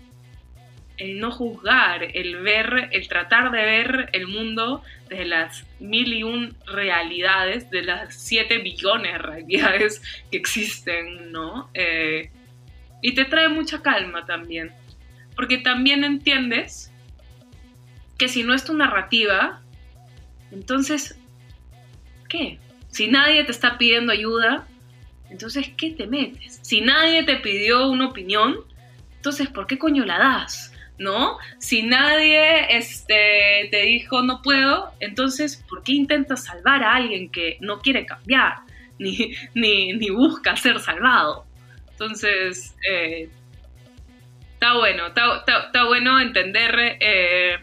[0.97, 6.23] El no juzgar, el ver, el tratar de ver el mundo desde las mil y
[6.23, 11.69] un realidades, de las siete billones de realidades que existen, ¿no?
[11.73, 12.31] Eh,
[13.01, 14.71] y te trae mucha calma también,
[15.35, 16.91] porque también entiendes
[18.17, 19.61] que si no es tu narrativa,
[20.51, 21.17] entonces,
[22.27, 22.59] ¿qué?
[22.89, 24.67] Si nadie te está pidiendo ayuda,
[25.29, 26.59] entonces, ¿qué te metes?
[26.63, 28.57] Si nadie te pidió una opinión,
[29.17, 30.73] entonces, ¿por qué coño la das?
[30.97, 31.37] ¿No?
[31.59, 37.57] Si nadie este, te dijo no puedo, entonces, ¿por qué intentas salvar a alguien que
[37.59, 38.55] no quiere cambiar,
[38.99, 41.45] ni, ni, busca ser salvado?
[41.91, 43.29] Entonces, eh,
[44.53, 47.57] está bueno, está, bueno entender, eh,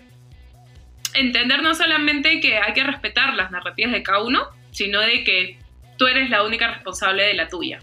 [1.14, 5.58] entender no solamente que hay que respetar las narrativas de cada uno, sino de que
[5.98, 7.80] tú eres la única responsable de la tuya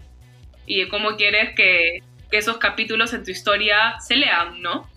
[0.66, 4.91] y de cómo quieres que, que esos capítulos en tu historia se lean, ¿no?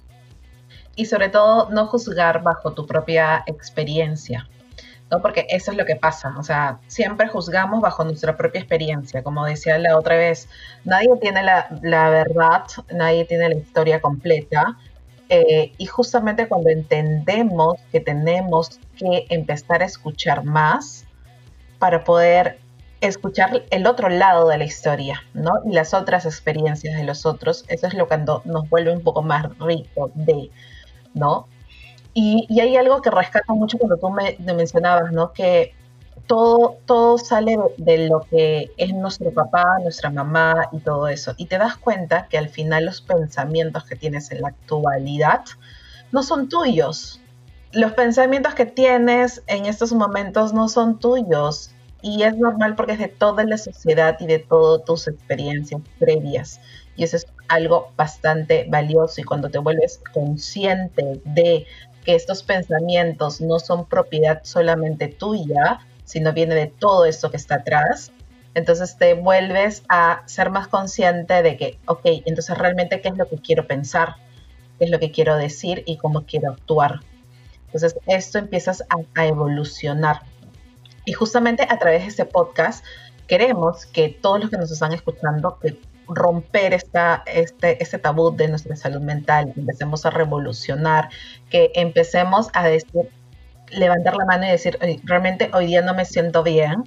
[0.95, 4.47] Y sobre todo no juzgar bajo tu propia experiencia,
[5.11, 5.21] ¿no?
[5.21, 9.45] Porque eso es lo que pasa, o sea, siempre juzgamos bajo nuestra propia experiencia, como
[9.45, 10.49] decía la otra vez,
[10.83, 11.67] nadie tiene la,
[12.09, 14.77] verdad, nadie tiene la historia completa,
[15.29, 21.05] eh, y justamente cuando entendemos que tenemos que empezar a escuchar más
[21.79, 22.59] para poder
[23.01, 25.61] escuchar el otro lado de la historia, ¿no?
[25.65, 29.21] Y las otras experiencias de los otros, eso es lo que nos vuelve un poco
[29.21, 30.49] más rico de
[31.15, 31.47] ¿no?
[32.13, 35.33] Y, hay algo que rescato mucho cuando tú me, mencionabas, ¿no?
[35.33, 35.73] Que
[36.27, 41.33] todo, todo sale de lo que es nuestro papá, nuestra mamá y todo eso.
[41.37, 45.43] Y te das cuenta que al final los pensamientos que tienes en la actualidad
[46.11, 47.19] no son tuyos.
[47.73, 51.71] Los pensamientos que tienes en estos momentos no son tuyos.
[52.01, 56.61] Y es normal porque es de toda la sociedad y de todas tus experiencias previas.
[56.95, 61.65] Y eso es algo bastante valioso y cuando te vuelves consciente de
[62.03, 67.55] que estos pensamientos no son propiedad solamente tuya, sino viene de todo esto que está
[67.55, 68.11] atrás,
[68.53, 73.27] entonces te vuelves a ser más consciente de que, ok, entonces realmente qué es lo
[73.27, 74.15] que quiero pensar,
[74.79, 77.01] qué es lo que quiero decir y cómo quiero actuar.
[77.65, 80.21] Entonces esto empiezas a, a evolucionar.
[81.03, 82.85] Y justamente a través de este podcast
[83.27, 85.77] queremos que todos los que nos están escuchando, que
[86.07, 91.09] romper esta, este, este tabú de nuestra salud mental, empecemos a revolucionar,
[91.49, 93.09] que empecemos a decir,
[93.71, 96.83] levantar la mano y decir, realmente hoy día no me siento bien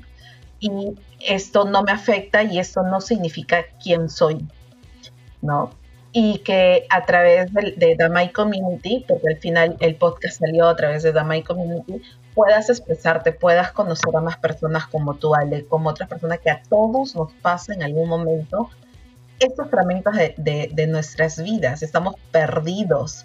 [0.61, 4.47] y esto no me afecta y esto no significa quién soy,
[5.43, 5.71] ¿no?
[6.13, 10.77] Y que a través de, de Damai Community, porque al final el podcast salió a
[10.77, 12.03] través de Damai Community,
[12.35, 16.63] puedas expresarte, puedas conocer a más personas como tú, Ale, como otras personas que a
[16.63, 18.71] todos nos pasa en algún momento
[19.39, 21.83] estos fragmentos de, nuestras vidas.
[21.83, 23.25] Estamos perdidos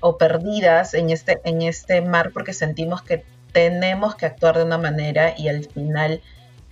[0.00, 4.78] o perdidas en este, en este mar porque sentimos que tenemos que actuar de una
[4.78, 6.20] manera y al final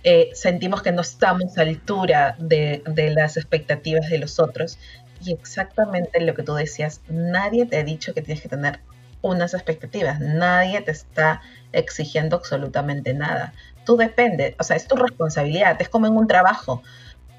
[0.03, 4.77] eh, sentimos que no estamos a altura de, de, las expectativas de los otros.
[5.23, 8.79] Y exactamente lo que tú decías, nadie te ha dicho que tienes que tener
[9.21, 13.53] unas expectativas, nadie te está exigiendo absolutamente nada.
[13.83, 16.83] Tú dependes, o sea, es tu responsabilidad, es como en un trabajo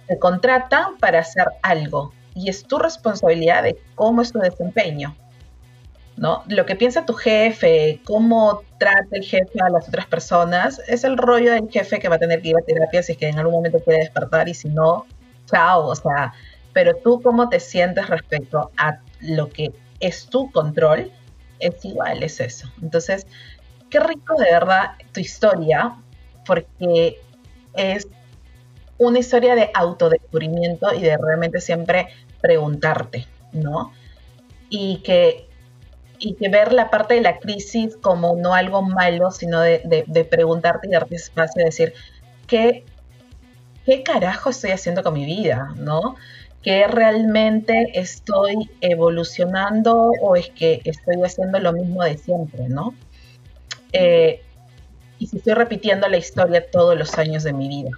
[0.09, 5.17] te contratan para hacer algo y es tu responsabilidad de cómo es tu desempeño.
[6.17, 6.45] ¿no?
[6.49, 11.19] Lo que piensa tu jefe, cómo trata el jefe a las otras personas, es el
[11.19, 13.39] rollo del jefe que va a tener que ir a terapia si es que en
[13.39, 15.07] algún momento quiere despertar y si no,
[15.47, 16.33] chao, o sea,
[16.73, 21.11] pero tú cómo te sientes respecto a lo que es tu control,
[21.59, 22.71] es igual, es eso.
[22.83, 23.27] Entonces,
[23.91, 25.97] qué rico de verdad tu historia,
[26.47, 27.19] porque
[27.75, 28.09] es
[28.99, 32.09] una historia de autodescubrimiento y de realmente siempre
[32.41, 33.93] preguntarte, ¿no?
[34.69, 35.47] Y que
[36.19, 40.89] y que ver la parte de la crisis como no algo malo, sino de, preguntarte
[40.89, 41.93] y darte espacio de decir,
[42.47, 42.85] ¿qué,
[43.85, 45.75] ¿qué carajo estoy haciendo con mi vida?
[45.77, 46.17] ¿No?
[46.63, 52.69] ¿Que realmente estoy evolucionando o es que estoy haciendo lo mismo de siempre?
[52.69, 52.95] ¿No?
[53.93, 54.43] Eh,
[55.19, 57.91] y si estoy repitiendo la historia todos los años de mi vida.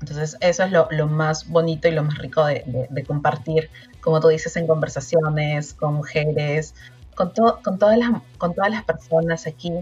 [0.00, 3.70] Entonces, eso es lo, más bonito y lo más rico de, compartir,
[4.00, 6.74] como tú dices, en conversaciones con mujeres,
[7.14, 9.72] con, todas las, con todas las personas aquí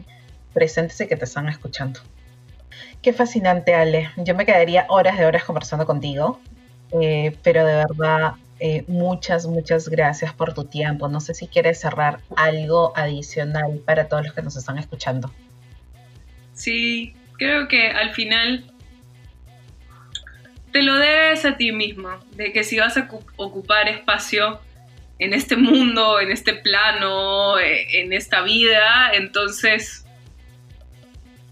[0.54, 2.00] presentes y que te están escuchando.
[3.02, 4.10] Qué fascinante, Ale.
[4.16, 6.40] Yo me quedaría horas de horas conversando contigo,
[6.98, 11.08] eh, pero de verdad, eh, muchas, muchas gracias por tu tiempo.
[11.08, 15.30] No sé si quieres cerrar algo adicional para todos los que nos están escuchando.
[16.54, 18.64] Sí, creo que al final
[20.76, 24.60] te lo debes a ti mismo, de que si vas a ocupar espacio
[25.18, 30.04] en este mundo, en este plano, eh, en esta vida, entonces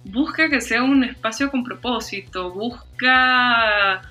[0.05, 4.03] busca que sea un espacio con propósito, busca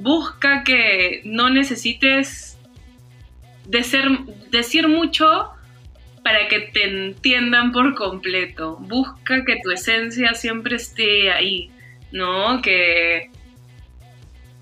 [0.00, 2.58] busca que no necesites
[3.64, 5.50] decir mucho
[6.22, 8.76] para que te entiendan por completo.
[8.80, 11.70] Busca que tu esencia siempre esté ahí,
[12.12, 12.60] ¿no?
[12.60, 13.30] Que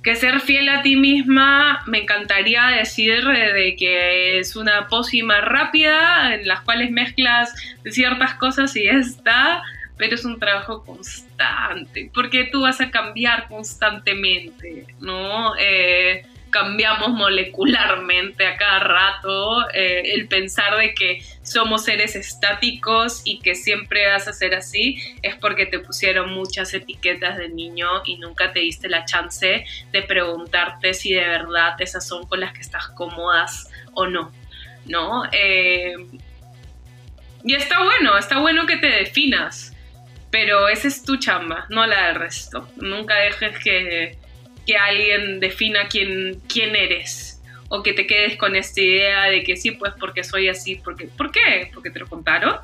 [0.04, 6.34] que ser fiel a ti misma, me encantaría decir de que es una pócima rápida
[6.34, 7.54] en las cuales mezclas
[7.90, 9.62] ciertas cosas y está,
[9.96, 15.56] pero es un trabajo constante, porque tú vas a cambiar constantemente, ¿no?
[15.58, 23.40] Eh, cambiamos molecularmente a cada rato, eh, el pensar de que somos seres estáticos y
[23.40, 28.18] que siempre vas a ser así es porque te pusieron muchas etiquetas de niño y
[28.18, 32.60] nunca te diste la chance de preguntarte si de verdad esas son con las que
[32.60, 34.30] estás cómodas o no,
[34.86, 35.24] ¿no?
[35.32, 35.96] Eh,
[37.42, 39.74] y está bueno, está bueno que te definas,
[40.30, 42.68] pero esa es tu chamba, no la del resto.
[42.76, 44.23] Nunca dejes que
[44.66, 49.56] que alguien defina quién, quién eres o que te quedes con esta idea de que
[49.56, 51.70] sí, pues porque soy así, porque, ¿por qué?
[51.72, 52.56] ¿Porque te lo contaron?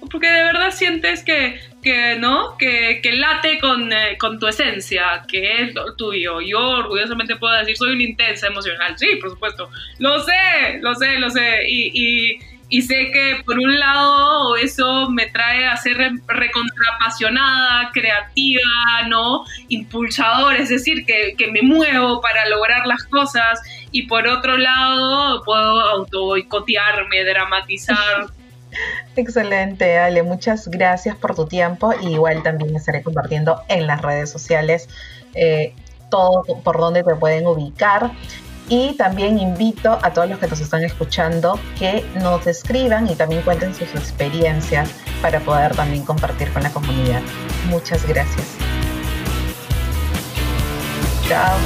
[0.00, 2.56] ¿O porque de verdad sientes que, que no?
[2.58, 6.40] Que, que late con, eh, con, tu esencia, que es lo tuyo.
[6.40, 8.98] Yo orgullosamente puedo decir, soy una intensa emocional.
[8.98, 9.70] Sí, por supuesto.
[10.00, 11.62] Lo sé, lo sé, lo sé.
[11.68, 12.38] y, y
[12.80, 18.62] sé que por un lado eso me trae a ser recontrapasionada, creativa,
[19.08, 19.44] ¿no?
[19.68, 23.60] Impulsador, es decir, que, que, me muevo para lograr las cosas
[23.90, 28.28] y por otro lado puedo auto boicotearme, dramatizar.
[29.16, 34.30] Excelente, Ale, muchas gracias por tu tiempo y igual también estaré compartiendo en las redes
[34.30, 34.88] sociales
[35.34, 35.74] eh,
[36.10, 38.12] todo por donde te pueden ubicar.
[38.72, 43.42] Y también invito a todos los que nos están escuchando que nos escriban y también
[43.42, 44.88] cuenten sus experiencias
[45.20, 47.20] para poder también compartir con la comunidad.
[47.68, 48.46] Muchas gracias.
[51.28, 51.58] Chao.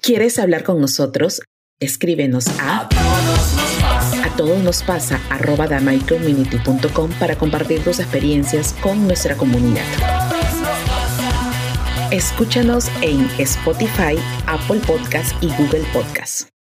[0.00, 1.42] ¿Quieres hablar con nosotros?
[1.80, 2.88] Escríbenos a
[4.22, 5.66] a todos nos pasa arroba
[7.18, 10.23] para compartir tus experiencias con nuestra comunidad.
[12.14, 16.53] Escúchanos en Spotify, Apple Podcast y Google Podcast.